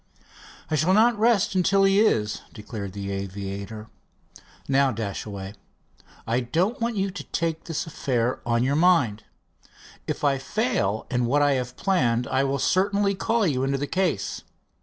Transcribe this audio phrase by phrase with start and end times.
[0.71, 3.87] "I shall not rest until he is," declared the aviator.
[4.67, 5.53] "Now, Dashaway,
[6.25, 9.25] I don't want you to take this affair on your mind.
[10.07, 13.85] If I fail in what I have planned, I will certainly call you into the
[13.85, 14.41] case.